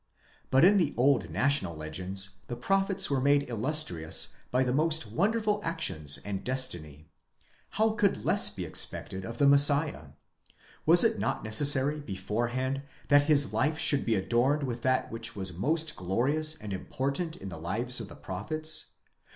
But 0.49 0.65
in 0.65 0.77
the 0.77 0.95
old 0.97 1.29
national 1.29 1.75
legends 1.75 2.37
the 2.47 2.55
prophets 2.55 3.11
were 3.11 3.21
made 3.21 3.47
illustrious 3.47 4.33
by 4.49 4.63
the 4.63 4.73
most 4.73 5.05
wonderful 5.05 5.61
actions 5.63 6.17
and 6.25 6.43
destiny. 6.43 7.11
How 7.77 7.91
could 7.91 8.25
less 8.25 8.49
be 8.49 8.65
expected 8.65 9.25
of 9.25 9.37
the 9.37 9.45
Messiah? 9.45 10.05
Was 10.87 11.03
it 11.03 11.19
not 11.19 11.43
necessary 11.43 11.99
beforehand, 11.99 12.81
that 13.09 13.25
his 13.25 13.53
life 13.53 13.77
should 13.77 14.03
be 14.03 14.15
adorned 14.15 14.63
with 14.63 14.81
that 14.81 15.11
which 15.11 15.35
was 15.35 15.55
most 15.55 15.95
glorious 15.95 16.55
and 16.55 16.73
important 16.73 17.35
in 17.35 17.49
the 17.49 17.59
lives 17.59 17.99
of 18.01 18.07
the 18.09 18.15
prophets? 18.15 18.87